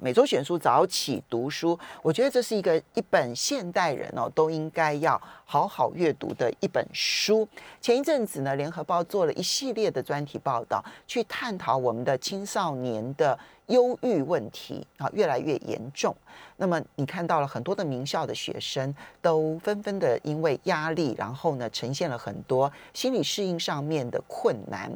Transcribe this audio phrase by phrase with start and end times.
[0.00, 7.46] 每周选书早起读书，我觉得这是一个一本现代人哦都应该要好好阅读的一本书。
[7.80, 16.14] 前一阵子呢，联合报做了一系列的专题报道，去探讨我们的青少年的忧郁问题啊，越来越严重。
[16.58, 24.92] 那么你看到了很多的名校的学生都纷纷的因为压力，然后呢，呈现了很多心理适应上面的困难。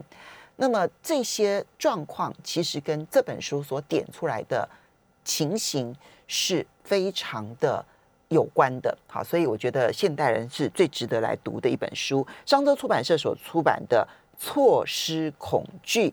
[0.55, 4.69] 那么这些状况其实跟这本书所点出来的。
[5.25, 5.95] 情形
[6.27, 7.85] 是非常的
[8.29, 12.27] 有关的，好，所以我觉得现代人是最值得来读的一本书。
[12.47, 14.07] 商周出版社所出版的
[14.43, 16.09] 《错失恐惧》。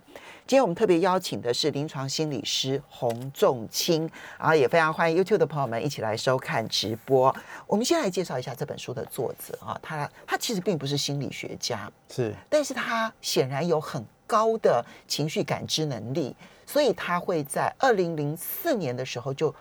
[0.45, 4.09] 今天我们特别邀请的是临床心理师洪仲卿，
[4.40, 7.34] 然后也非常欢迎 YouTube 的朋友们一起来收看直播。
[7.68, 16.35] 我们先来介绍一下这本书的作者啊，他他其实并不是心理学家，是，但是他显然有很高的情绪感知能力。
[16.71, 19.51] 所以他会在二零零四年的时候就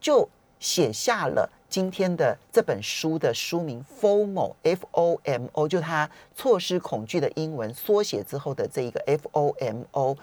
[0.00, 0.28] 就
[0.58, 10.16] 写下了今天的这本书的书名 FOMO，F O M O，就他错失恐惧的英文缩写之后的这一个 F O M O，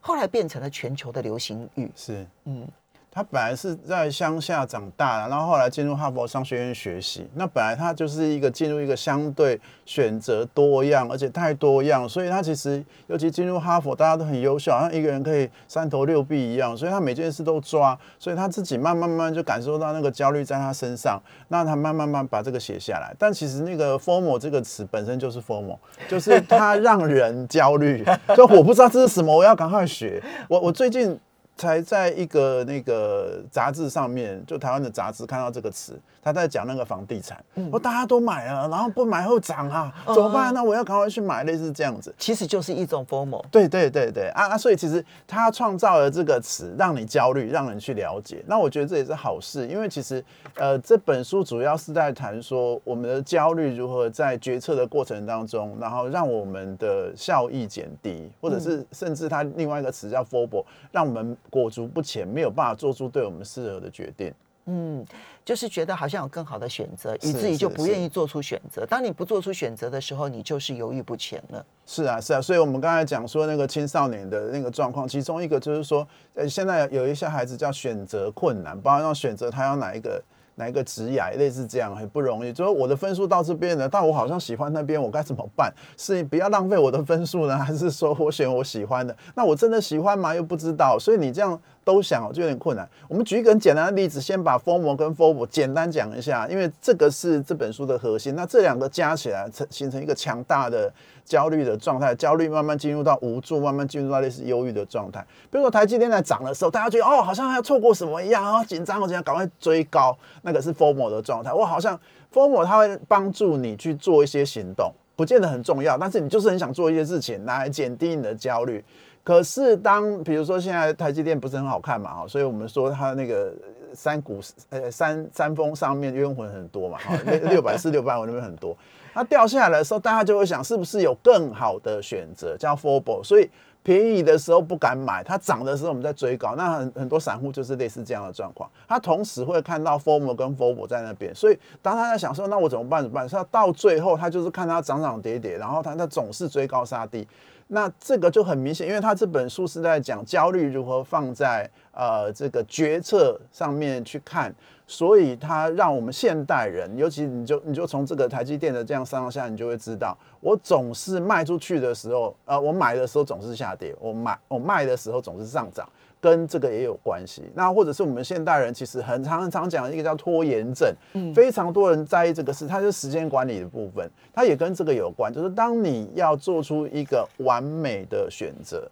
[0.00, 1.92] 后来变成了全球的流行语。
[1.94, 2.66] 是，嗯。
[3.12, 7.28] 他本来是在乡下长大的，然后后来进入哈佛商学院学习。
[7.34, 23.12] 那本来他就是一个进入一个相对选择多样，而且太多样，所以他其实尤其进入哈佛，大家都很优秀，好像一个人可以三头六臂一样，所以他每件事都抓，所以他自己慢慢慢慢就感受到那个焦虑在他身上，那他慢慢慢把这个写下来。
[23.18, 25.76] 但其实那个 “formal” 这个词本身就是 “formal”，
[26.08, 28.04] 就是它让人焦虑，
[28.36, 30.22] 所以我不知道这是什么，我要赶快学。
[30.48, 31.18] 我我最近。
[31.56, 37.36] 才在一个那个杂志上面，就台湾的杂志看到这个词，他在讲那个房地产，
[37.70, 40.54] 我、嗯、大家都买了，然后不买后涨啊，怎么办？
[40.54, 43.44] 那我要赶快去买，类似这样子，其实就是一种 FOMO。
[43.50, 44.56] 对对对对啊啊！
[44.56, 48.42] 所以其实他创造了这个词，让你焦虑，让人去了解。
[48.46, 61.36] 那我觉得这也是好事，因为其实呃这本书主要是在谈说我们的焦虑如何在决策的过程当中，然后让我们的效益减低，或者是甚至他另外一个词叫 FOBO，让我们。
[61.50, 64.32] 裹足不前，没有办法做出对我们适合的决定。
[64.66, 65.04] 嗯，
[65.44, 68.86] 就是觉得好像有更好的选择，以至于就不愿意做出选择。
[68.86, 71.66] 当你不做出选择的时候，你就是犹豫不前了。
[71.86, 72.40] 是啊，是啊。
[72.40, 80.22] 所以我们刚才讲说那个青少年的那个状况，其中一个就是说，呃，现在有一些孩子叫选择困难，包括要选择他要哪一个。
[80.60, 85.72] 来一个职涯类似这样很不容易，就是我的分数到这边了，但我好像喜欢那边，我该怎么办？
[85.96, 89.16] 是不要浪费我的分数呢，还是说我选我喜欢的？
[89.34, 90.34] 那我真的喜欢吗？
[90.34, 92.88] 又不知道，所以你这样都想哦就有点困难。
[93.08, 98.34] 我们举一个很简单的例子，先把 FOMO 跟 FOBO 简单讲一下，因为这个是这本书的核心。
[98.34, 100.92] 那这两个加起来成形成一个强大的。
[101.22, 105.24] 焦虑的状态，焦虑慢慢进入到无助，慢慢进入到类似忧郁的状态。
[105.48, 111.52] 比如说台积电在涨的时候，大家觉得哦，好像要错过什么一样，好紧张，我想赶快追高，那个是 FOMO 的状态。
[111.52, 111.96] 我好像
[112.34, 118.84] FOMO 它会帮助你去做一些行动，不见得很重要，但是你就是很想做一些事情来减低你的焦虑。
[119.22, 123.52] 可是当比如说现在台积电不是很好看嘛，哈，所以我们说它那个
[123.94, 127.14] 山谷呃山山峰上面冤魂很多嘛，哈，
[127.48, 128.76] 六百四六百五那边很多。
[129.12, 133.20] 它掉下来的时候，大家就会想，是不是有更好的选择，叫 f o r b o。
[133.24, 133.50] 所以
[133.82, 136.54] 便宜的时候不敢买，它涨的时候我们在追高。
[136.56, 141.34] 那很很多散户就是类似这样的状况，他同时会看到 FORMO 跟 f o r b o 在那边。
[141.34, 143.02] 所以当他在想说，那我怎么办？
[143.02, 143.28] 怎么办？
[143.28, 147.26] 他到最后，他就是看它涨涨跌跌，然后他他总是追高杀低。
[147.72, 154.52] 那这个就很明显，因为他这本书是在讲焦虑如何放在呃这个决策上面去看。
[154.88, 165.88] 所以他让我们现代人，尤其你就你就从这个台积电的这样上下，你就会知道，我总是卖出去的时候，呃，我买的时候总是下跌，我买我卖的时候总是上涨，
[166.20, 167.50] 跟这个也有关系。
[167.54, 178.88] 那或者是我们现代人其实很常很常讲一个叫拖延症，嗯，非常多人在意这个事，它是时间管理的部分，它也跟这个有关，就是当你要做出一个完美的选择。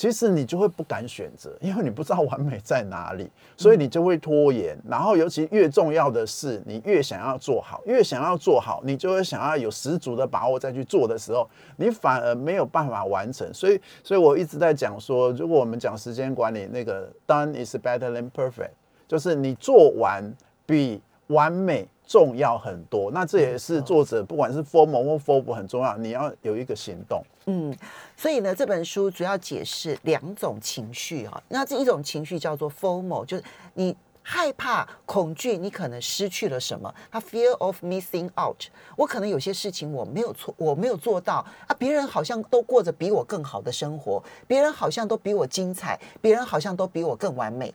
[0.00, 4.74] 其实你就会不敢选择， 因为你不知道完美在哪里，所以你就会拖延。
[4.88, 13.46] 然后，尤其越重要的事，你越想要做好，越想要做好，你就会想要有十足的把握再去做的时候，你反而没有办法完成。
[13.52, 18.70] 所以，所以我一直在讲说，如果我们讲时间管理，那个 done is better than perfect，
[19.06, 23.08] 就是你做完比完美重要很多。
[23.12, 27.22] 那这也是作者不管是 FOMO 或 FOBO 很重要，你要有一个行动。
[27.46, 27.72] 嗯，
[28.16, 31.40] 所以呢，这本书主要解释两种情绪啊。
[31.48, 33.96] 那这一种情绪叫做 formal，就是你。
[34.22, 36.94] 害怕、恐惧，你可能失去了什么？
[37.10, 38.64] 他 fear of missing out。
[38.94, 41.74] 我可能有些事情我没有错，我没有做到啊！
[41.78, 47.74] 别人好像都过着比我更好的生活，别人好像都比我精彩，别人好像都比我更完美。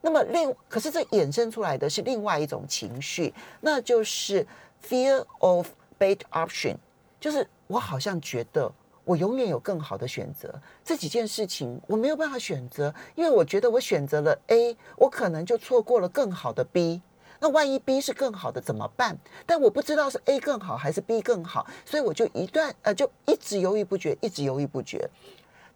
[0.00, 4.46] 那么另，可是这衍生出来的是另外一种情绪，那就是
[4.86, 5.68] fear of
[5.98, 6.76] bad option，
[7.20, 8.72] 就是我好像觉得。
[9.02, 10.54] 我永远有更好的选择，
[10.84, 17.02] 这几件事情我没有办法选择，因为我觉得我选择了 A，我可能就错过了更好的 B。
[17.40, 19.18] 那万一 B 是更好的怎么办？
[19.46, 25.08] 但我不知道是 A 更好还是 B 更好，所以我就一段呃就一直犹豫不决，一直犹豫不决。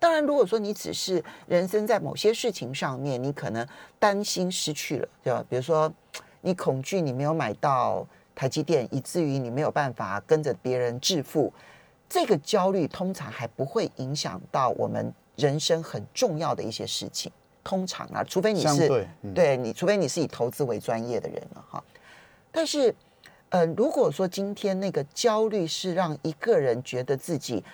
[0.05, 3.67] 当然，如果说你只是人生在某些事情上面，你可能
[3.99, 5.43] 担心失去了，对吧？
[5.49, 5.91] 比如说
[6.43, 11.51] 你恐惧你没有买到台积电，以至于你没有办法跟着别人致富。
[12.07, 17.33] 这个焦虑通常还不会影响到我们人生很重要的一些事情。
[17.65, 21.83] 通常啊，除非你是对，嗯、对你，除非你是以投资为专业的人了哈。
[22.53, 22.95] 但是，
[23.49, 27.65] 呃，如果说今天那个焦虑是让一个人觉得自己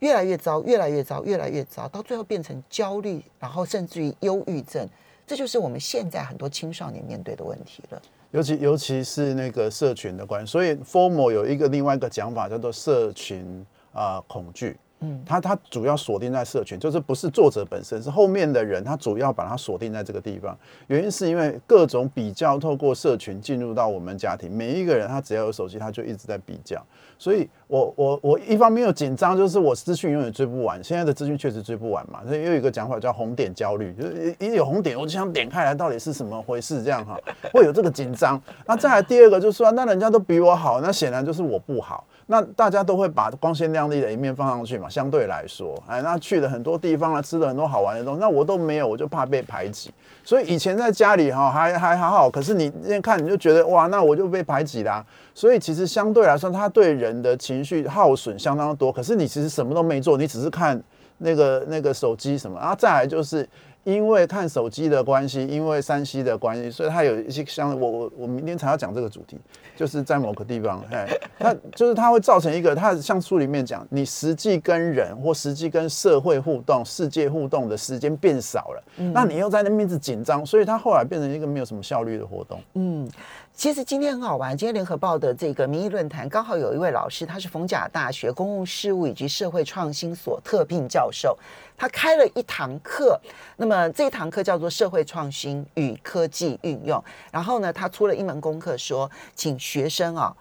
[0.00, 4.88] 越来越糟、越来越糟、越来越糟，到最后变成焦虑，然后甚至于忧郁症，
[5.26, 8.02] 这就是我们现在很多青少年面对的问题了。
[8.30, 13.64] 尤其尤其是那个社群的关系，所以 formal 有一个另外一个讲法叫做社群。
[13.90, 14.76] 啊、呃，恐惧。
[15.00, 20.56] 嗯，它它主要锁定在社群，就是不是作者本身，是后面的人，他主要把它锁定在这个地方。
[20.88, 26.80] 原因是因为各种比较透过社群进入到我们家庭，每一个人他只要有手机，他就一直在比较。
[27.18, 32.20] 所以我我我一方面有紧张，就是我资讯永远追不完，现在的资讯确实追不完嘛。
[32.26, 37.16] 所以又有一个讲法叫红点焦虑，就是一有红点，我就想点开来到底是什么回事，这样哈，
[37.52, 38.40] 会有这个紧张。
[38.66, 42.04] 那再来第二个就是说，那人家都比我好，那显然就是我不好。
[42.30, 49.90] 那大家都会把光鲜亮丽的一面放上去嘛，相对来说，哎，那去了很多地方啊，吃了很多好玩的东西，那我都没有，我就怕被排挤。
[50.28, 55.02] 所以以前在家里哈还还好好，可是你现在看你就觉得哇，那我就被排挤啦。
[55.34, 58.92] 所以其实相对来说，他对人的情绪耗损相当多。
[58.92, 60.78] 可是你其实什么都没做，你只是看
[61.16, 63.48] 那个那个手机什么，然后再来就是。
[63.88, 69.38] 因为看手机的关系，因为山西的关系，所以它有一些像我我我明天才要讲这个主题，
[69.74, 71.08] 就是在某个地方， 哎，
[71.38, 82.60] 它就是它会造成一个，它像书里面讲，你实际跟人或实际跟社会互动、世界互动的时间变少了，嗯、那你又在那面子紧张，所以它后来变成一个没有什么效率的活动。
[82.74, 83.08] 嗯。
[83.54, 84.56] 其实今天很好玩。
[84.56, 91.36] 今天联合报的这个民意论坛刚好有一位老师，他是逢甲大学公共事务以及社会创新所特聘教授，
[91.78, 93.18] 他开了一堂课。
[93.56, 97.02] 那么这一堂课叫做社会创新与科技运用。
[97.32, 100.36] 然后呢，他出了一门功课，说请学生啊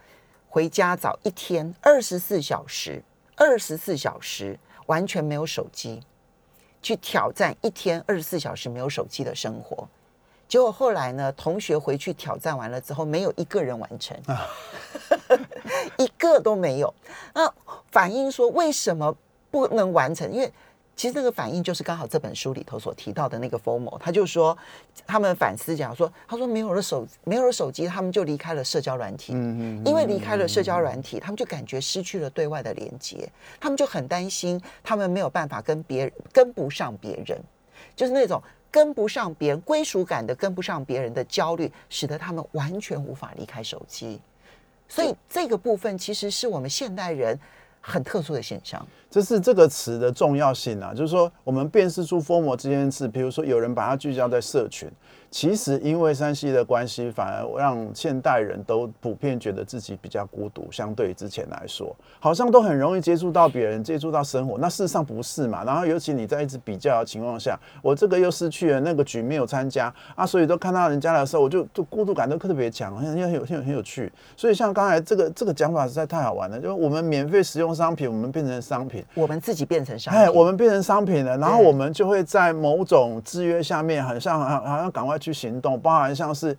[0.49, 3.03] 回家早一天二十四小时，
[3.35, 6.01] 二十四小时完全没有手机，
[6.81, 9.87] 去挑战一天二十四小时没有手机的生活。
[10.47, 14.47] 结果后来呢，同学回去挑战完了之后，没有一个人完成，啊、
[15.99, 16.93] 一个都没有。
[17.33, 17.53] 那
[17.91, 19.13] 反映说为什么
[19.51, 20.31] 不能完成？
[20.31, 20.49] 因为
[20.97, 24.57] 其实这个反应就是刚好这本书里头所提到的那个 FOMO，他就说
[25.05, 37.39] 他们反思讲说，他说没有了手没有了手机，他们就离开了社交软体，嗯嗯，因为离开了社交软体，他们就感觉失去了对外的连接，他们就很担心他们没有办法跟别人跟不上别人，
[37.95, 38.41] 就是那种。
[38.69, 44.19] 跟不上别人归属感的跟不上别人的焦虑，使得他们完全无法离开手机。
[44.89, 47.39] 所以这个部分其实是我们现代人
[47.81, 48.85] 很特殊的现象。
[49.09, 54.91] 这是这个词的重要性啊，就是说我们辨识出疯魔这件事，比如说有人把它聚焦在社群。
[55.29, 64.57] 其实因为 3C 的关系，反而让现代人都普遍觉得自己比较孤独，相对于之前来说，好像都很容易接触到别人，接触到生活。
[64.57, 65.65] 那事实上不是嘛？
[65.65, 74.09] 然后尤其你在一直比较的情况下，我这个又失去了，那个局没有参加啊，所以都看到人家的时候，我就就孤独感都特别强，很很有很有很有趣。
[74.37, 85.16] 所以像刚才这个这个讲法实在太好玩了，就是我们免费使用商品，我们变成商品，我们自己变成商品，哎，我们变成商品了，然后我们就会在某种制约下面，很像好像赶快。
[85.17, 86.55] 去行动，包含像是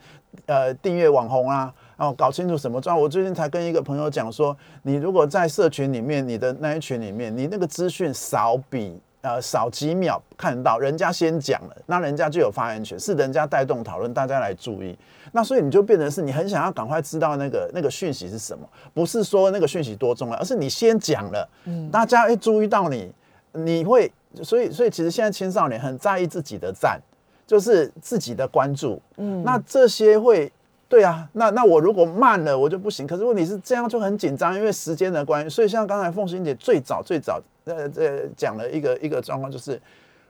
[0.46, 3.02] 呃订阅网红啊，然后搞清楚什么状况。
[3.02, 14.96] 我最近才跟一个朋友讲说，你如果在社群里面，你的那一群里面，你那个资讯少比呃少几秒看到，人家先讲了，那人家就有发言权，是人家带动讨论，大家来注意。
[15.32, 23.12] 那所以你就变成是你很想要赶快知道那个那个讯息是什么，不是说那个讯息多重要，而是你先讲了，嗯，大家会注意到你，
[23.52, 24.10] 你会，
[24.42, 26.98] 所以所以其实现在青少年很在意自己的赞。
[27.48, 30.52] 就是自己的关注，嗯，那这些会
[30.86, 33.06] 对啊，那那我如果慢了，我就不行。
[33.06, 35.48] 可是问题是这样就很紧张，因为时间的关系。
[35.48, 39.80] 所以像刚才凤欣姐最早最早呃呃讲了一个一个状况，就是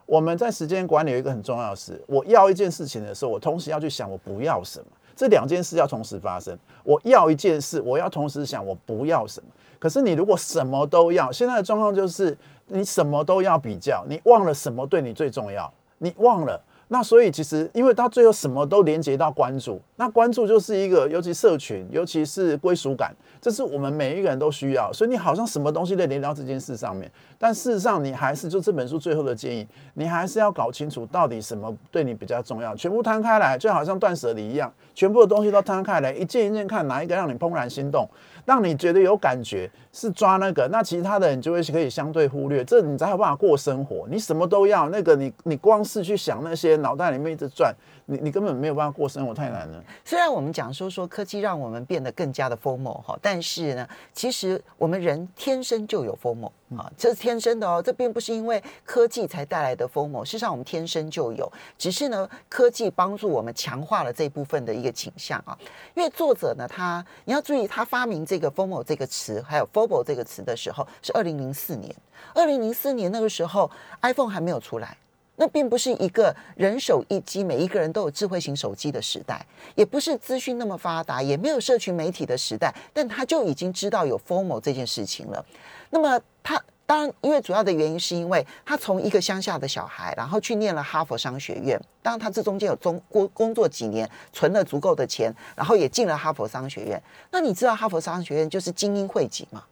[0.06, 6.56] 我们在时间管理有一个很重要的事，我要一件事情的时候，我同时要去想我不要什么，这两件事要同时发生。
[6.84, 9.48] 我要一件事，我要同时想我不要什么。
[9.80, 16.60] 可是你如果什么都要，现在的状况就是你什么都要比较，你忘了什么对你最重要，你忘了。
[16.90, 24.90] 那所以其实，因为到最后什么都连接到关注，那关注就是一个，尤其社群，尤其是归属感，这是我们每一个人都需要。
[24.90, 38.08] 所以你好像什么东西都连到这件事上面，但事实上你还是就这本书最后的建议，你还是要搞清楚到底什么对你比较重要，全部摊开来，就好像断舍离一样，全部的东西都摊开来，一件一件看哪一个让你怦然心动。
[38.48, 44.08] 让你觉得有感觉是抓那个，那其他的人就会可以相对忽略，这你才有办法过生活。
[44.10, 47.74] 你什么都要，那个你你光是去想那些，脑袋里面一直转。
[48.10, 49.84] 你你根本没有办法过生活，太难了。
[50.02, 65.56] 虽然我们讲说说科技让我们变得更加的 FOMO 哈，但是呢，其实我们人天生就有 FOMO 啊，这是天生的哦，这并不是因为科技才带来的 FOMO，事实上我们天生就有，只是呢，科技帮助我们强化了这部分的一个倾向啊。
[65.94, 71.94] 因为作者呢，他你要注意，他发明这个 FOMO 这个词，还有 FOBO 这个词的时候，是二零零四年。
[72.34, 74.96] 二零零四年那个时候，iPhone 还没有出来。
[75.38, 85.44] 那并不是一个人手一机，每一个人都有智慧型手机的时代，也不是资讯那么发达，也没有社群媒体的时代，但他就已经知道有 FORMO 这件事情了。
[85.90, 91.80] 那么他当然，因为主要的原因是因为他从一个乡下的小孩，然后去念了哈佛商学院。
[92.02, 97.00] 当然，他这中间有中工工作几年，存了足够的钱，然后也进了哈佛商学院。
[97.30, 99.62] 那你知道哈佛商学院就是精英汇集吗？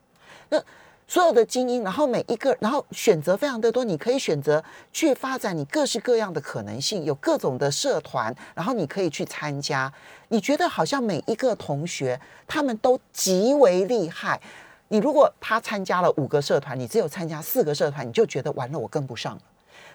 [0.50, 0.62] 那
[1.08, 9.92] 所有的精英，然后每一个，然后选择非常的多，你可以选择去发展你各式各样的可能性，有各种的社团，然后你可以去参加。
[10.28, 14.40] 你觉得好像每一个同学他们都极为厉害。
[14.88, 19.42] 你如果他参加了五个社团，你只有参加四个社团，你就觉得完了，我跟不上了。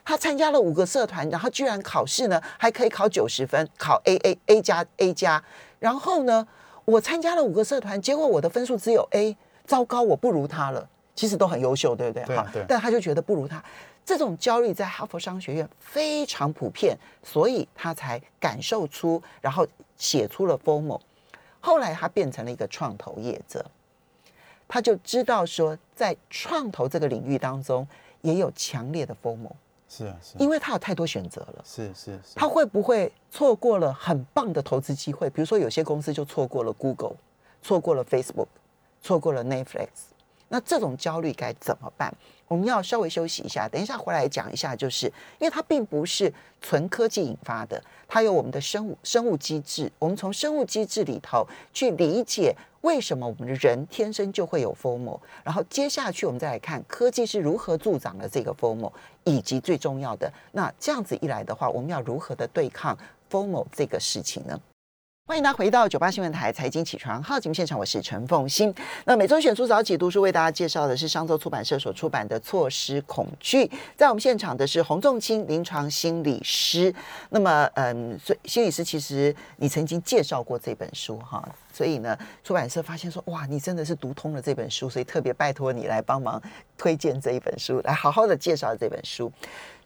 [0.06, 5.44] 他参加了五个社团，然后居然考试呢还可以考九十分，考 A A A 加 A 加。
[5.80, 6.48] 然后呢，
[6.86, 10.88] 我参加了五个社团，结果我的分数只有 A，糟糕，我不如他了。
[11.14, 12.26] 其实都很优秀，对不对？
[12.26, 12.66] 对，对。
[12.68, 13.64] 但他就觉得不如他，
[14.06, 21.00] 这种焦虑在哈佛商学院非常普遍，所以他才感受出，然后写出了 FOMO。
[21.60, 23.64] 后来他变成了一个创投业者，
[24.68, 27.88] 他就知道说，在创投这个领域当中，
[28.22, 29.52] 也有强烈的 FOMO。
[29.88, 30.38] 是啊，是。
[30.40, 31.64] 因为他有太多选择了。
[31.66, 32.34] 是是是。
[32.36, 35.30] 他会不会错过了很棒的投资机会？
[35.30, 37.18] 比如说，有些公司就错过了 Google，
[37.62, 38.48] 错过了 Facebook，
[39.04, 39.90] 错过了 Netflix。
[40.52, 42.14] 那这种焦虑该怎么办？
[42.50, 44.76] 我们要稍微休息一下，等一下回来讲一下。
[44.76, 45.06] 就是
[45.40, 49.90] 因为它并不是纯科技引发的，它有我们的生物生物机制。
[49.98, 55.18] 我们从生物机制里头去理解为什么我们的人天生就会有 FOMO。
[55.46, 58.92] 然后接下去我们再来看科技是如何助长了这个 FOMO，
[59.24, 62.98] 以及最重要的，那这样子一来的话，我们要如何的对抗
[63.30, 64.60] FOMO 这个事情呢？
[65.28, 68.74] 欢迎大家回到九八新闻台财经起床号节目现场，我是陈凤欣。
[69.06, 73.66] 那每周选出早起读书为大家介绍的是商周出版社所出版的《错失恐惧》。
[73.96, 76.94] 在我们现场的是洪仲卿临床心理师。
[77.30, 86.42] 那么，嗯，所以心理师其实你曾经介绍过这本书哈，所以呢，出版社发现说，哇，你真的是读通了这本书，所以特别拜托你来帮忙
[86.76, 89.32] 推荐这一本书，来好好的介绍这本书。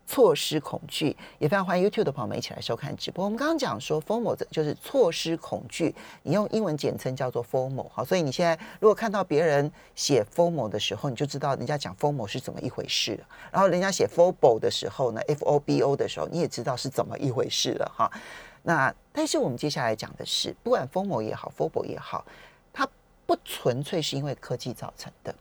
[0.08, 3.26] 错失恐惧，也非常欢迎 YouTube 的朋友们一起来收看直播。
[3.26, 7.90] 我们刚刚讲说 FOMO 就是错失恐惧，你用英文简称叫做 FOMO。
[7.90, 13.20] 好，所以你现在如果看到别人写 FOMO 的时候，你就知道人家讲 FOMO 是怎么一回事。
[13.52, 18.12] 然后人家写 FOBO 的时候呢，FOBO 的时候，你也知道是怎么一回事了哈。
[18.62, 22.24] 那但是我们接下来讲的是，不管 FOMO 也好，FOBO 也好，
[22.72, 22.88] 它
[23.26, 25.34] 不纯粹是因为科技造成的，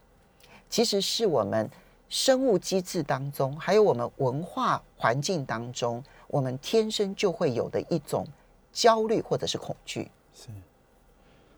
[0.71, 1.71] 其实是我们。
[2.09, 8.27] 生物机制当中，还有我们文化环境当中，我们天生就会有的一种
[8.73, 10.11] 焦虑或者是恐惧。
[10.33, 10.49] 是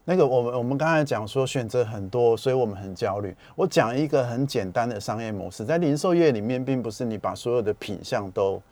[0.04, 3.36] 那个，我们我们刚才讲说选择很多，所以我们很焦虑。
[3.54, 8.62] 我讲一个很简单的商业模式，在零售业里面，并不是你把所有的品相都。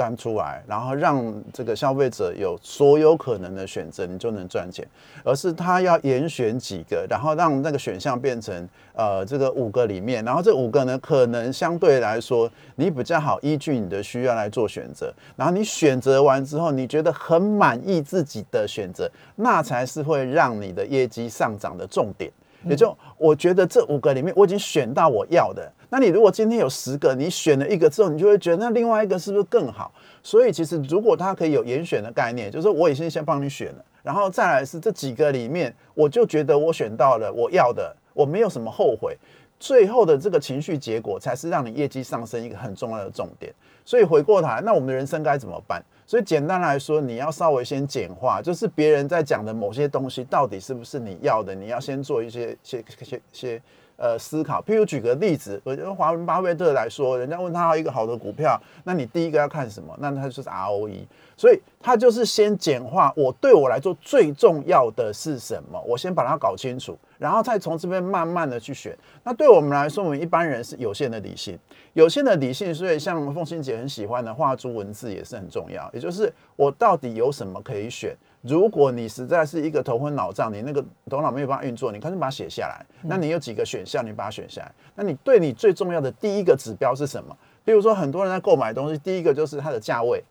[0.00, 4.82] 端出来，然后让这个消费者有所有可能的选择，你就能赚钱。
[5.22, 15.12] 而是他要严选几个，然后让那个选项变成呃这个五个里面，然后这五个呢，可能相对来说你比较好依据你的需要来做选择。
[15.36, 22.32] 然后你选择完之后，你觉得很满意自己的选择，那才是会让你的业绩上涨的重点。
[22.64, 25.70] 也就我觉得这五个里面，我已经选到我要的。
[25.88, 29.92] 那你如果今天有十个，你选了一个之后，你就会觉得那另外一个是不是更好？
[30.22, 39.16] 所以其实如果它可以有严选的概念，就是我已经先帮你选了，然后再来是这几个里面，我就觉得我选到了我要的，我没有什么后悔。
[39.58, 43.52] 最后的这个情绪结果，才是让你业绩上升一个很重要的重点。
[43.84, 45.84] 所以回过头来，那我们的人生该怎么办？
[46.10, 51.54] 所以简单来说，你要稍微先简化，就是别人在讲的某些东西，到底是不是你要的？
[51.54, 53.62] 你要先做一些些些些。
[54.00, 54.62] 呃，思考。
[54.62, 59.94] 譬如举个例子，我觉得华伦巴菲特来说，人家问他一个好的股票，那你第一个要看什么？
[60.00, 61.04] 那他就是 ROE。
[61.36, 65.78] 所以他就是先简化，我对我来说最重要的是什么？
[65.86, 68.96] 我先把它搞清楚，然后再从这边慢慢的去选。
[69.22, 71.58] 那对我们来说，我们一般人是有限的理性，
[71.94, 75.90] 有限的理性，所以像凤欣姐很喜欢的画出文字也是很重要。
[75.94, 78.14] 也就是我到底有什么可以选？
[78.42, 82.84] 如果你实在是一个头昏脑胀，你那个头脑没有办法运作，你干脆把它写下来。
[83.02, 84.72] 那你有几个选项，你把它选下来。
[84.94, 87.36] 那你对你最重要的第一个指标是什么？
[87.64, 90.24] 比如说很多人在购买东西，第一个就是它的价位，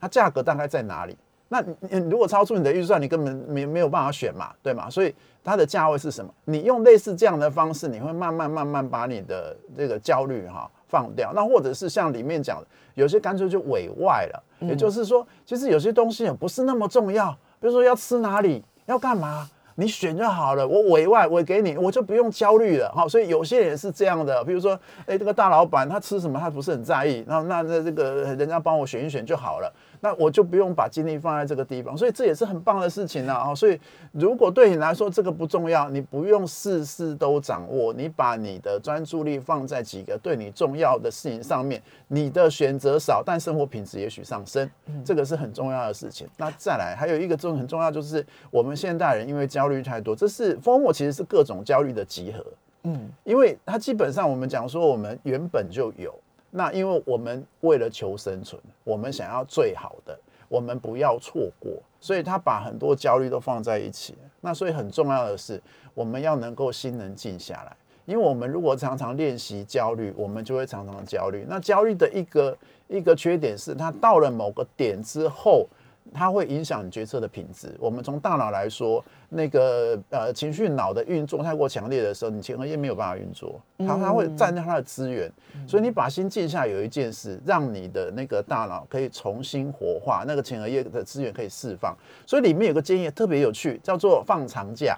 [0.00, 1.16] 它价格大概在哪里？
[1.48, 4.90] 那你如果超出你的预算，你根本没没有办法选嘛，对吗？
[4.90, 6.34] 所以它的价位是什么？
[6.46, 11.32] 你用类似这样的方式，你会慢慢慢慢把你的这个焦虑哈放掉。
[11.34, 17.32] 那或者是像里面讲的，有些干脆就委外了，也就是说，其实有些东西也不是那么重要。
[17.58, 20.66] 比如说要吃哪里，要干嘛，你选就好了。
[20.66, 22.92] 我委外，我给你，我就不用焦虑了。
[22.94, 24.44] 好，所以有些人是这样的。
[24.44, 27.24] 比如说，哎，这个大老板他吃什么，他不是很在意。
[27.26, 29.72] 那那那这个人家帮我选一选就好了。
[30.00, 33.54] 那我就不用把精力放在这个地方，所以这也是很棒的事情啊！
[33.54, 33.80] 所以
[34.12, 44.70] 如果对你来说这个不重要，你不用事事都掌握，你把你的专注力放在几个对你重要的事情上面，你的选择少，但生活品质也许上升，
[45.02, 46.28] 这个是很重要的事情。
[46.36, 52.44] 那再来还有一个重很重要，就是我们现代人因为焦虑太多，这是 FOMO 其实是各种焦虑的集合，
[52.82, 56.14] 嗯，因为它基本上我们讲说我们原本就有。
[56.50, 60.16] 那因为我们为了求生存，我们想要最好的，
[60.48, 64.14] 我们不要错过，所以他把很多焦虑都放在一起。
[64.42, 65.58] 那所以很重要的是，
[65.94, 71.46] 我们要能够心能静下来，因为我们如果常常练习焦虑，我们就会常常焦虑。
[71.48, 75.66] 那焦虑的一个一个缺点是，它到了某个点之后。
[76.12, 77.74] 它会影响你决策的品质。
[77.78, 85.32] 我们从大脑来说，那个呃情绪脑的运作太过强烈的时候，你前额叶没有办法运作，它它会占掉它的资源。
[85.66, 91.96] 所以你把心静下，有一件事，让你的那个大脑可以重新活化，那个前额叶的资源可以释放。
[92.26, 94.96] 所以里面有个建议特别有趣，叫做放长假。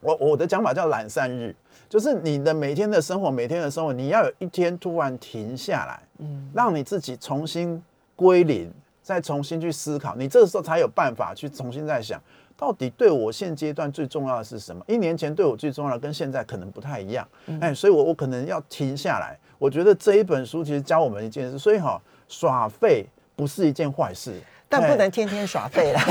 [0.00, 1.54] 我我的讲法叫懒散日，
[1.88, 7.82] 就是你的每天的生活，每天的生活，你要有一天突然停下来，嗯，让你自己重新
[8.14, 8.70] 归零。
[9.02, 12.22] 再重新去思考，你这个时候才有办法去重新再想，
[12.56, 14.84] 到底对我现阶段最重要的是什么？
[14.86, 17.26] 一年前对我最重要的跟现在可能不太一样，
[17.60, 19.36] 哎，所以我我可能要停下来。
[19.58, 24.40] 我觉得这一本书其实教我们一件事，所以哈，耍废不是一件坏事，
[24.72, 26.00] 但不能天天耍废了。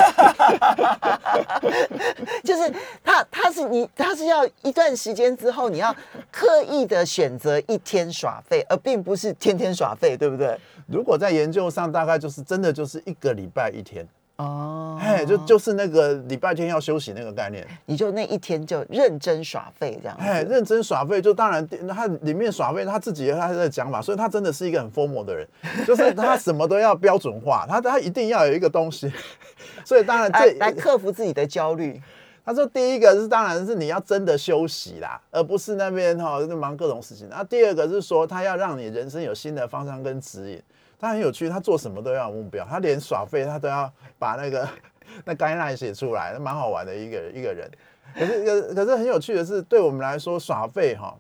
[2.43, 2.71] 就是
[3.03, 5.91] 他他是你他是要一段时间之后，你要
[6.31, 10.55] 刻意的选择一天耍废，而并不是天天耍废，对不对？
[10.85, 14.07] 如果在研究上，大概就是真的就是一个礼拜一天
[14.41, 25.47] 哦，哎，就就是那个礼拜天要休息那个概念，你就那一天就认真耍废这样，哎，认真耍废就当然他里面耍废他自己他的讲法，所以他真的是一个很 FOMO 的人，
[25.85, 29.11] 就是他什么都要标准化，他他一定要有一个东西，
[29.85, 32.01] 所以当然这来，来克服自己的焦虑。
[32.43, 37.27] 他说第一个是当然是你要真的休息啦，而不是那边哈就忙各种事情。
[37.29, 40.61] 那第二个是说他要让你人生有新的方向跟指引。
[41.01, 44.69] 他很有趣，他做什么都要有目标，他连耍废他都要把那个
[45.25, 47.69] 那 guideline 写出来，蛮好玩的一个一个人。
[48.13, 51.17] 可是可可是很有趣的是，对我们来说耍废哈，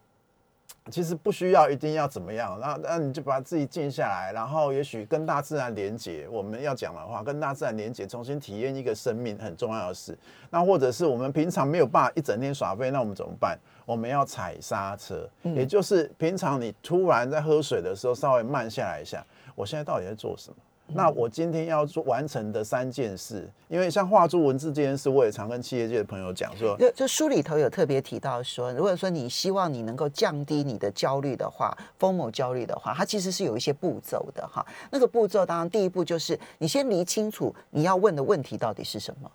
[0.91, 6.27] 其实不需要一定要怎么样，那那你就把自己静下来，然后也许跟大自然连接。
[6.29, 10.17] 我们要讲的话，跟大自然连接，重新体验一个生命很重要的事。
[10.49, 13.57] 那或者是我们平常没有办法一整天耍废，那我们怎么办？
[13.85, 19.25] 我们要踩刹车，也就是平常你突然在喝水的时候稍微慢下来一下。
[19.61, 20.55] 我现在到底在做什么？
[20.87, 34.65] 那我今天要做完成的三件事，因为像画出文字这件事，我也常跟企业界的朋友讲说，就就书里头有特别提到说，如果说你希望你能够降低你的焦虑的话，FOMO 焦虑的话，它其实是有一些步骤的哈。
[34.89, 39.31] 那个步骤当然第一步就是你先理清楚你要问的问题到底是什么。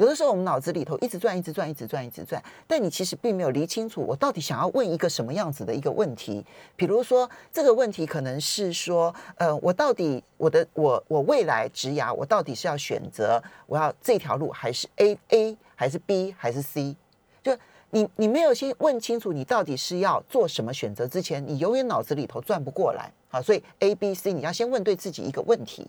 [0.00, 6.42] 有的时候我们脑子里头一直转，一直转，一直转，一直转，但你其实并没有理清楚，我到底想要问一个什么样子的一个问题。
[6.74, 16.96] 比如说，这个问题可能是说，呃，我到底我的我我未来职涯，我到底是要选择我要这条路，还是 A A 还是 B 还是 C？
[17.42, 17.54] 就
[17.90, 23.42] 你你没有先问清楚你到底是要做什么选择之前，你永远脑子里头转不过来啊。
[23.42, 25.86] 所以 A、B、C 你要先问对自己一个问题，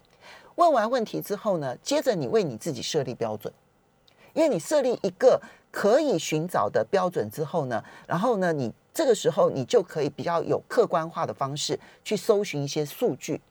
[0.55, 3.53] 问完问题之后呢，接着你为你自己设立标准，
[4.33, 5.41] 因为你设立一个
[5.71, 13.41] 可以寻找的标准之后呢，然后呢，你这个时候你就可以比较有客观化的方式去搜寻一些数据。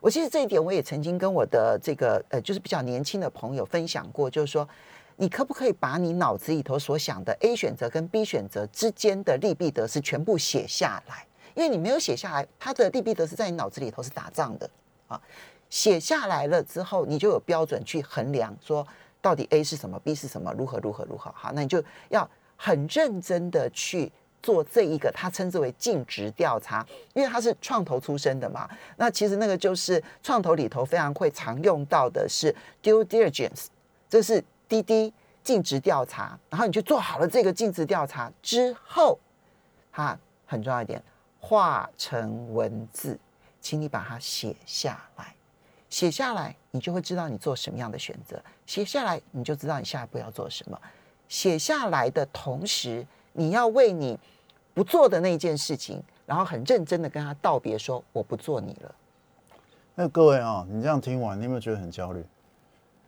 [0.00, 4.68] 我其实这一点我也曾经跟我的这个呃，就是比较年轻的朋友分享过，就是说，
[5.16, 11.26] 你可不可以把你脑子里头所想的 A 选择跟 B 选择之间的利弊得失全部写下来？
[11.54, 14.68] 因为你没有写下来，它的利弊得失在你脑子里头是打仗的
[15.08, 15.18] 啊。
[15.70, 18.86] 写下来了之后，你就有标准去衡量，说
[19.24, 21.32] 到底 A 是什么，B 是什么，如何如何如何。
[21.34, 24.12] 好，那你就要很认真的去。
[24.44, 28.68] 做这一个，他称之为尽职调查，因为他是创投出身的嘛。
[28.98, 33.68] 那其实那个就是创投里头非常会常用到的是 due diligence，
[34.06, 35.10] 这是滴滴
[35.42, 36.38] 尽职调查。
[36.50, 39.18] 然后你就做好了这个尽职调查之后，
[39.90, 41.02] 哈，很重要一点，
[41.40, 43.18] 化成文字，
[43.62, 45.34] 请你把它写下来。
[45.94, 48.36] 写下来，你就会知道你做什么样的选择。
[48.66, 50.76] 写下来，你就知道你下一步要做什么。
[51.28, 54.18] 写下来的同时，你要为你。
[54.74, 58.92] 不做的那件事情，然后很认真的跟他道别，说我不做你了。
[59.94, 62.26] 那各位啊，你这样听完，你有没有觉得很焦虑？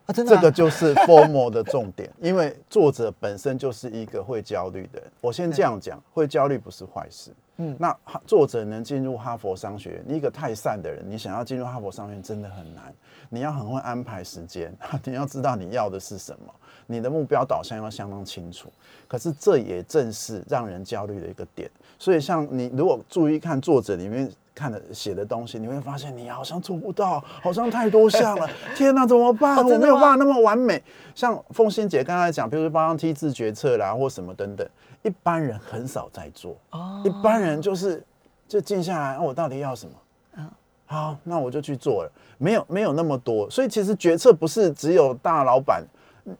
[0.07, 5.11] 啊，真的，这个就是 formal 的重点，因为作者本身就是一个会焦虑的人。
[5.20, 7.33] 我先这样讲，会焦虑不是坏事。
[7.59, 12.95] 嗯，那作者能进入哈佛商学院，你一个太善的人，你想要进入哈佛商学院真的很难。
[13.29, 14.73] 你要很会安排时间，
[15.05, 16.55] 你要知道你要的是什么。
[16.87, 18.71] 你的目标导向要相当清楚，
[19.09, 21.69] 可是这也正是让人焦虑的一个点。
[21.99, 28.49] 所以，像你如果注意看作者里面看的写的东西，你会发现你好像做不到，好像太多项了。
[28.75, 29.55] 天哪，怎么办？
[29.59, 30.83] 我没有办法那么完美。
[31.14, 34.66] 像凤馨姐刚才讲，比如说帮他 T 字决策啦，或什么等等，
[35.03, 36.57] 一般人很少在做。
[36.71, 38.03] 哦一般人就是
[38.49, 39.92] 就静下来，我到底要什么？
[40.38, 40.51] 嗯
[40.87, 42.11] 好，那我就去做了。
[42.38, 45.85] 没有没有那么多，所以其实决策不是只有大老板。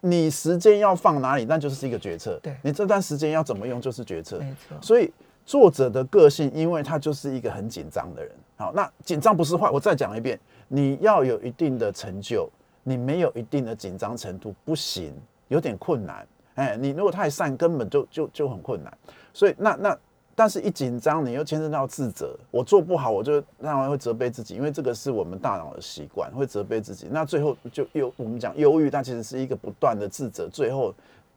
[0.01, 2.37] 你时间要放哪里，那就是一个决策。
[2.43, 4.37] 对，你这段时间要怎么用，就是决策。
[4.41, 4.77] 没错。
[4.83, 5.13] 所以
[5.47, 8.31] 作者的个性，因为他就是一个很紧张的人。
[8.57, 9.71] 好，那紧张不是坏。
[9.71, 12.51] 我再讲一遍，你要有一定的成就，
[12.83, 15.15] 你没有一定的紧张程度不行，
[15.49, 16.27] 有点困难。
[16.57, 18.93] 哎，你如果太善，根本就就就很困难。
[19.33, 19.99] 所以那那。
[20.39, 22.39] 但是，一紧张，你又牵涉到自责。
[22.51, 27.07] 我做不好，我就当然会责备自己，因为这个是我们大脑的习惯，会责备自己。
[27.11, 30.95] 那最后就忧，我们讲忧郁，它其实是一个不断的自责，最后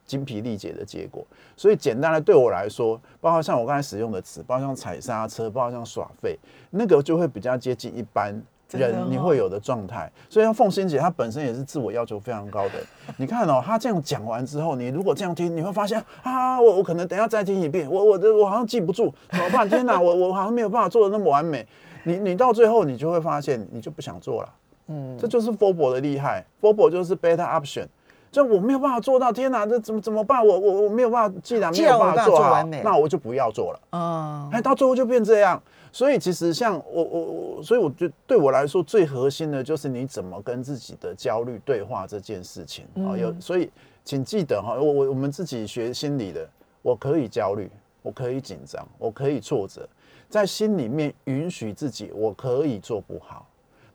[0.09, 1.23] 精疲力竭的结果。
[1.55, 6.37] 所以，简单的对我来说，包括像我刚才使用的词，包括像踩刹车，包括像耍废，
[6.71, 8.41] 那个就会比较接近一般。
[8.71, 12.73] 人你会有的状态，所以像凤馨姐，她本身也是自我要求非常高的。
[13.17, 19.67] 你看哦，她这样讲完之后，你如果这样听，你会发现啊，我我可能等下再听一遍，我我的我好像记不住，怎么办？
[19.67, 21.67] 天哪，我我好像没有办法做的那么完美。
[22.03, 24.53] 你你到最后，你就会发现，你就不想做了。
[24.85, 27.87] 嗯，这就是 FOBO 的厉害，FOBO 就是 better option。
[28.31, 30.45] 就我没有办法做到，天哪，这怎么怎么办？
[30.45, 33.79] 我我我没有办法，既然没有办法做好，那我就不要做了。
[33.91, 35.61] 嗯，哎，到最后就变这样。
[35.91, 43.17] 所以其实像我我我，所以我觉得对我来说最核心的就是你怎么跟自己的焦虑对话这件事情啊。
[43.17, 43.71] 有，所以
[44.03, 46.47] 请记得哈，我我我们自己学心理的，
[46.83, 47.67] 我可以焦虑，
[48.03, 49.89] 我可以紧张，我可以挫折，
[50.29, 53.47] 在心里面允许自己，我可以做不好。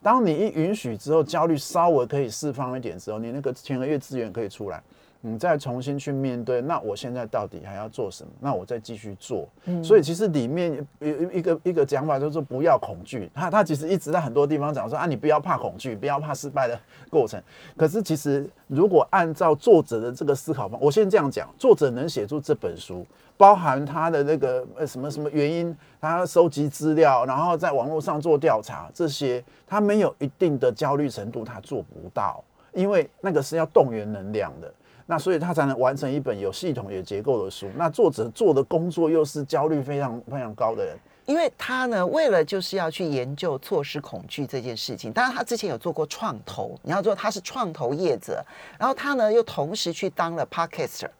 [0.04, 4.82] 当你一允许之后，焦虑稍微可以释放一点之后，你那个前额叶资源可以出来。
[5.26, 8.30] 你再重新去面对，那我现在到底还要做什么？
[8.40, 9.48] 那我再继续做。
[9.64, 13.30] 嗯，所以其实里面有一个一个讲法，就是说不要恐惧。
[13.32, 17.42] 他他其实一直在很多地方讲说啊，你不要怕恐惧，不要怕失败的过程。
[17.74, 23.06] 可是其实如果按照作者的这个思考方，我先这样讲，作者能写出这本书，
[23.38, 34.70] 包含他的那个呃什么什么原因，他收集资料，然后在网络上做调查，这些他没有一定的焦虑程度，他做不到，因为那个是要动员能量的。
[35.06, 37.68] 那所以他才能完成一本有系统、有结构的书。
[37.76, 45.12] 那作者做的工作又是焦虑非常非常高的人，因为他呢，为了就是要去研究错失恐惧这件事情。
[45.12, 48.42] 当然，他之前有做过创投，你要说他是创投业者，
[48.78, 51.10] 然后他呢又同时去当了 podcaster，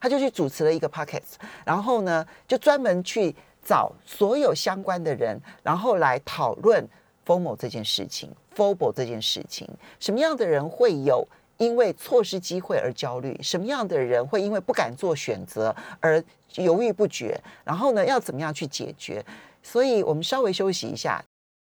[0.00, 6.86] 他就去主持了一个 podcast，然后呢就专门去找所有相关的人，然后来讨论
[7.26, 9.66] FOMO 这件事情，FOBO 这件事情，
[9.98, 11.26] 什么样的人会有？
[11.60, 16.22] 因为错失机会而焦虑，什么样的人会因为不敢做选择而
[16.54, 17.38] 犹豫不决？
[17.62, 19.22] 然后呢，要怎么样去解决？
[19.62, 21.22] 所以我们稍微休息一下。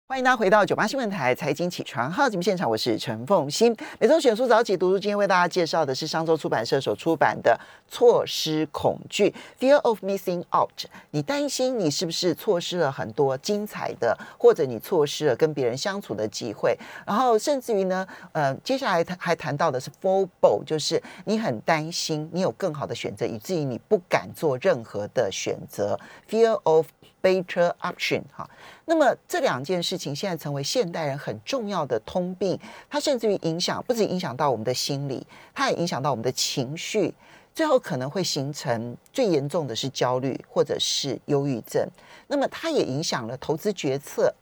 [0.09, 3.77] 欢迎大家回到九八新闻台财经起床号节目现场，我是陈凤馨。
[3.99, 7.59] 每周选书早起读书，今天为大家介绍的是商周出版社所出版的
[7.93, 10.85] 《错失恐惧》（Fear of Missing Out）。
[11.11, 16.79] 你担心你是不是错失了很多精彩的，或者你错失了跟别人相处的机会？
[17.05, 25.99] 然后甚至于呢，呃，接下来他还谈到的是 FOMO，就是你很担心你有更好的选择，以至于你不敢做任何的选择。
[26.31, 26.87] Fear of
[27.21, 28.49] better option，哈。
[28.89, 37.13] 那么这两件事情现在成为现代人很重要的通病，它甚至于影响，不止影响到我们的心理，它也影响到我们的情绪，
[37.53, 41.85] 最后可能会形成最严重的是焦虑或者是忧郁症。
[42.29, 44.33] 那么它也影响了投资决策，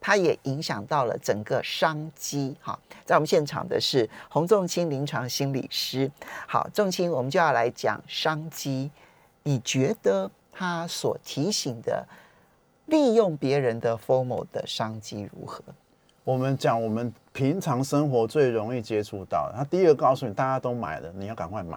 [0.00, 2.56] 它也影响到了整个商机。
[2.60, 6.10] 哈，在我们现场的是洪仲卿临床心理师。
[6.48, 8.90] 好，仲卿，我们就要来讲商机。
[9.44, 12.04] 你觉得他所提醒的？
[12.88, 15.62] 利用别人的 formal 的商机如何？
[16.24, 21.76] 我们讲，我们平常生活最容易接触到的，他第一个告诉你大家都买了，你要赶快买；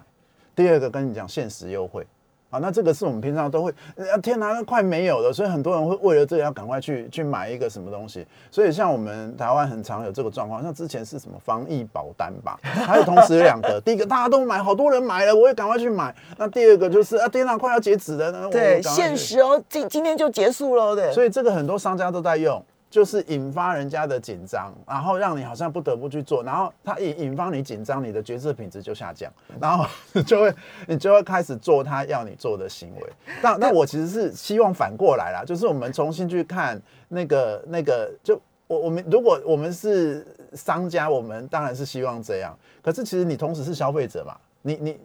[0.56, 2.06] 第二个跟你讲限时优惠。
[2.52, 8.28] 啊，那这个是我们平常都会，啊天哪，那快没有了，所以很多人会为了这个要赶快去去买一个什么东西。
[8.52, 16.14] 所以像我们台湾很常有这个状况，像之前是什么防疫保单吧，还有同时有两个， 第一个大家都买，好多人买了，我也赶快去买。
[16.38, 21.10] 那第二个就是啊天哪，快要截止了，对，限时哦，今今天就结束了，对。
[21.14, 22.62] 所以这个很多商家都在用。
[22.92, 29.86] 就是引发人家的紧张，然后让你好像不得不去做，然后他引引发你紧张，你的决策品质就下降， 然后
[30.24, 30.54] 就会
[30.88, 33.14] 你就会开始做他要你做的行为。
[33.42, 42.54] 那那我其实是希望反过来啦，就是我们重新去看那个那个，就我我们如果我们是商家，我们当然是希望这样。
[42.82, 45.00] 可是其实你同时是消费者嘛，你你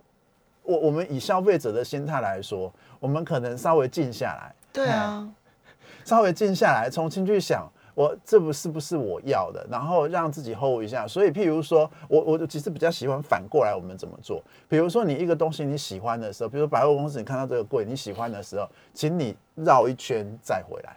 [0.64, 5.28] 我我们以消费者的心态来说，我们可能稍微静下来，对啊，
[6.04, 7.64] 稍微静下来，重新去想。
[7.96, 11.08] 我这不是不是我要的，然后让自己 hold 一下。
[11.08, 14.42] 所以，譬如说我我其实比较喜欢反过来，我们怎么做？
[14.68, 20.96] 比如说你一个东西你喜欢的时候，比如说百货公司，你看到这个柜你喜欢的时候，请你绕一圈再回来。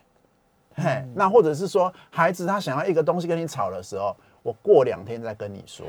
[0.76, 5.86] 嘿，那或者是说孩子他想要一个东西跟你吵的时候，我过两天再跟你说。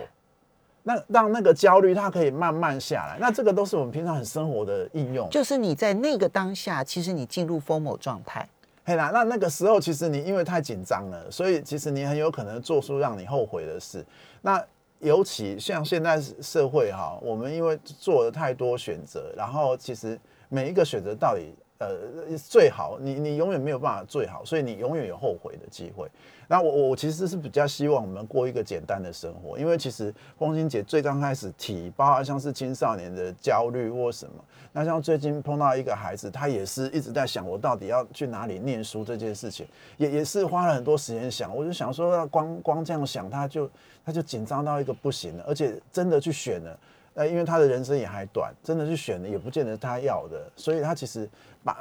[0.82, 3.18] 那让那个焦虑它可以慢慢下来。
[3.20, 5.28] 那这个都是我们平常很生活的应用。
[5.28, 8.48] 就是你在那个当下，其实你进入 FOMO 状态。
[8.90, 14.04] 嘿啦，那那个时候其实你因为太紧张了，所以其实你很有可能做出让你后悔的事。
[14.42, 14.60] 那
[14.98, 26.06] 尤其像现在社会哈，我们因为做了太多选择，然后其实每一个选择到底呃最好，你你永远没有办法最好，所以你永远有后悔的机会。
[26.46, 34.44] 那我我其实是比较希望我们过一个简单的生活，因为其实凤馨姐最刚开始提，包括像是青少年的焦虑或什么。
[34.72, 39.66] 那像最近碰到一个孩子，他也是一直在想我到底要去哪里念书这件事情，
[39.96, 41.56] 也也是花了很多时间想。
[41.56, 43.70] 我就想说，光光这样想，他就
[44.04, 46.78] 他就紧张到一个不行了，而且真的去选了，
[47.14, 51.28] 呃，因为他的人生也还短，真的去选的也不见得他要的，所以他其实
[51.64, 51.76] 把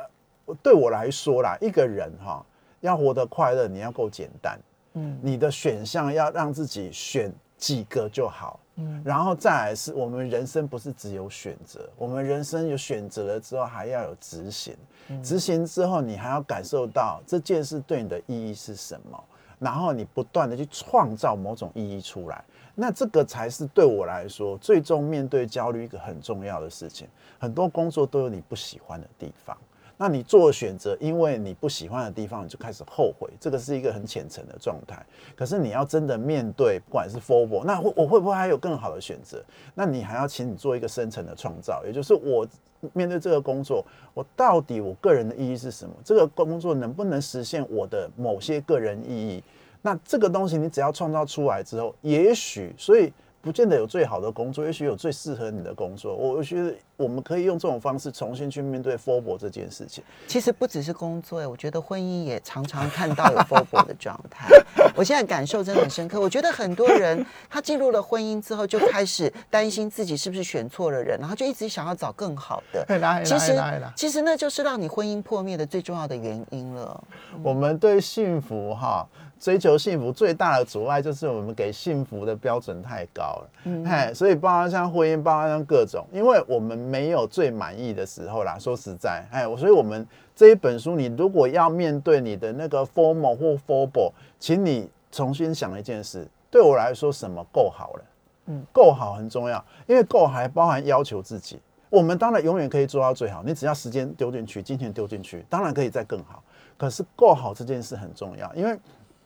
[0.63, 2.45] 对我来说啦，一个人哈
[2.81, 4.59] 要活得快乐，你要够简单，
[4.93, 8.59] 嗯，你的选项要让自己选几个就好。
[8.81, 14.73] 嗯然后再来是我们人生不是只有选择，我们人生有选择了之后还要有执行，
[15.21, 19.21] 执行之后你还要感受到这件事对你的意义是什么，
[19.59, 22.41] 然后你不断的去创造某种意义出来，
[22.79, 27.07] 那这个才是对我来说最终面对焦虑一个很重要的事情。
[27.37, 29.55] 很多工作都有你不喜欢的地方。
[30.01, 35.05] 那你做选择，因为你不喜欢的地方，你就开始后悔，这个是一个很浅层的状态。
[35.35, 39.43] 可是你要真的面对，不管是 FOMO，那我会不会还有更好的选择？
[39.75, 42.47] 那你还要请你做一个深层的创造，也就是我
[42.93, 45.93] 面对这个工作，我到底我个人的意义是什么？
[46.05, 49.43] 这个工作能不能实现我的某些个人意义？
[49.81, 53.11] 那这个东西你只要创造出来之后，也许所以。
[53.41, 56.13] 不见得有最好的工作，也许有最适合你的工作。
[56.13, 60.03] 我觉得我们可以用这种方式重新去面对 FOMO 这件事情。
[60.27, 64.49] 其实不只是工作，我觉得婚姻也常常看到有 FOMO 的状态。
[64.93, 66.19] 我现在感受真的很深刻。
[66.19, 72.85] 我觉得很多人他进入了婚姻之后，就开始担心自己是不是选错了人，然后就一直想要找更好的。
[73.23, 73.57] 其实，
[73.95, 77.01] 其实那就是让你婚姻破灭的最重要的原因了。
[77.41, 79.07] 我们对幸福哈。
[79.39, 88.57] 追求幸福最大的阻碍就是我们给幸福的标准太高了，嗯，嘿，所以包括像婚姻，包括像各种，因为我们没有最满意的时候啦。
[88.59, 96.27] 说实在，哎，所以我们这一本书，你如果要面对你的那个 formal 或 f o r b a l 请你重新想一件事。
[96.51, 98.03] 对我来说，什么够好了？
[98.47, 101.57] 嗯，够好很重要，因为够还包含要求自己。
[101.89, 106.43] 我们当然永远可以做到最好，你只要时间丢进去，金钱丢进去，当然可以再更好。
[106.77, 108.77] 可是够好这件事很重要，因为。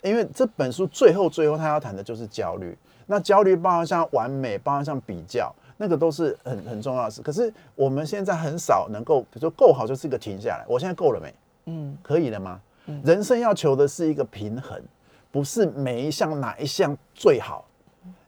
[0.04, 2.78] 因为这本书最后最后他要谈的就是焦虑。
[3.06, 7.22] 那焦虑包含像完美，包含像比较，那个都是很很重要的事。
[7.22, 11.34] 可是我们现在很少能够，比如说够好就是一个停下来，我现在够了没？
[11.66, 12.60] 嗯，可以了吗？
[12.86, 14.82] 嗯，人生要求的是一个平衡，
[15.32, 17.66] 不是每一项哪一项最好，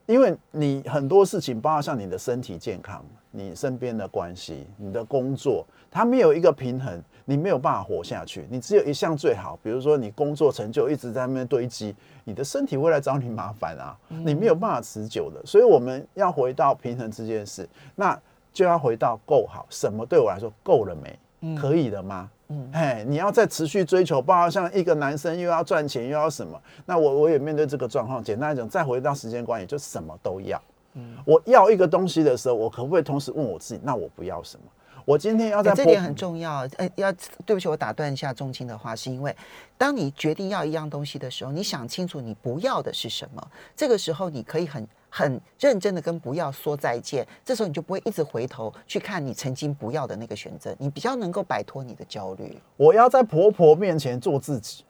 [0.06, 3.04] 因为你很多事情，包括像你的身体健康。
[3.38, 8.48] 你身边的关系，你的工作，它没有一个平衡，你没有办法活下去。
[8.50, 15.42] 你只有一项最好，比如说你工作成就一直在那边堆积，你的身体会来找你麻烦啊，你没有办法持久的。
[15.46, 18.18] 所以我们要回到平衡这件事，那
[18.54, 19.66] 就要回到够好。
[19.70, 21.20] 什么对我来说够了没？
[21.60, 22.30] 可以了吗？
[22.48, 28.24] 嗯，哎，你要再持续追求，包括像一个男生又要赚钱又要什么，那我我也面对这个状况。
[28.24, 30.62] 简单来讲，再回到时间管理，就什么都要。
[30.94, 34.64] 嗯我要一个东西的时候，我可不可以同时问我自己，那我不要什么？
[35.06, 36.68] 我今天要在、欸、这点很重要。
[36.78, 37.12] 呃，要
[37.46, 39.36] 对不起，我打断一下钟青的话，是因为
[39.78, 47.26] 当你决定要一样东西的时候，你想清楚你不要的是什么，这个时候你可以很很认真的跟不要说再见。
[47.44, 52.58] 这时候你就不会一直回头去看你曾经不要的那个选择，你比较能够摆脱你的焦虑。
[52.76, 54.84] 我要在婆婆面前做自己，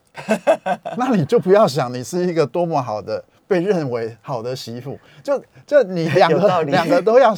[0.98, 3.24] 那你就不要想你是一个多么好的。
[3.48, 7.32] 被认为好的媳妇，就就你两个两个都要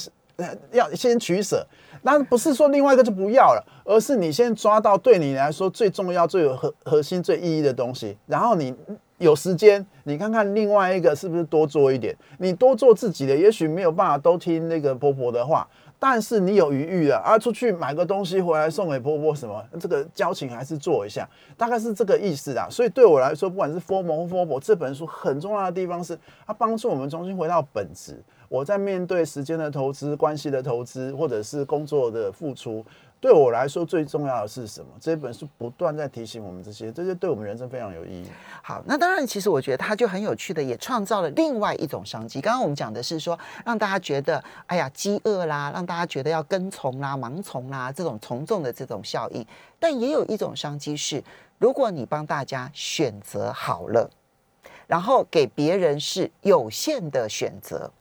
[0.71, 1.67] 要先取舍，
[2.01, 8.73] 那不是说另外一个就不要了，而是你先抓到对你来说最重要、最有核核心、最意义的东西，然后你
[9.17, 15.67] 有时间，你看看另外一个是不是多做一点，你多做自己的，也许没有办法都听那个婆婆的话。
[15.99, 22.67] 但是你有余裕了啊，出去买个东西回来送给婆婆什么，这个交情还是做一下，大概是这个意思啊。
[22.69, 28.23] 所以对我来说，不管是 FOMO 或 FOBO 这本书很重要的地方是，它帮助我们重新回到本质。
[28.49, 32.85] 我在面对时间的投资、关系的投资，或者是工作的付出。
[33.19, 34.91] 对我来说最重要的是什么？
[35.01, 38.27] 这本书不断在提醒我们这些，这些对我们人生非常有意义。
[38.61, 42.39] 好，那当然，其实我觉得它就很有趣的，也创造了另外一种商机。
[42.39, 49.43] 刚刚我们讲的是说，让大家觉得，哎呀，饥饿啦，让大家觉得要跟从啦、盲从啦，这种从众的这种效应。
[49.79, 51.23] 但也有一种商机是，
[51.57, 54.07] 如果你帮大家选择好了，
[54.85, 57.91] 然后给别人是有限的选择。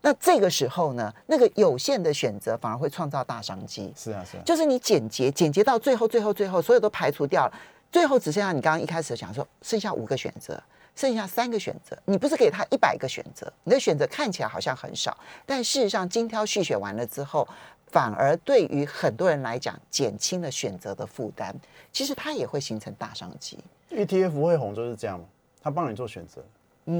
[0.00, 3.92] 那这个时候呢，那个有限的选择反而会创造大商机。
[3.96, 7.52] 是啊，是啊，就是你简洁，简洁到最后，最后，最后，所有都排除掉了，
[7.90, 10.62] 最后只剩下你刚刚一开始讲说，剩下五个选择，
[10.94, 11.98] 剩下三个选择。
[12.04, 17.46] 你不是给他一百个选择，你的选择看起来好像很少，但事实上精挑细选完了之后，
[17.88, 21.54] 反而对于很多人来讲，减轻了选择的负担。
[21.92, 23.58] 其实它也会形成大商机。
[23.90, 25.24] ETF 会红就是这样嘛，
[25.60, 26.40] 他帮你做选择。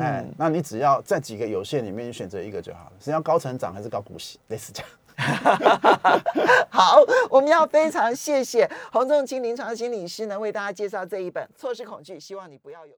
[0.01, 4.39] 哎，那你只要在几个有限里面选择一个就好了，是要高成长还是高股息？
[4.49, 4.91] 类似这样。
[6.71, 12.87] 好，我们要非常谢谢洪仲清临床心理师呢，为大家介绍这一本《错失恐惧》，希望你不要有。